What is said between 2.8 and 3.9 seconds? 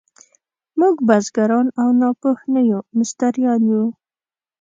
مستریان یو.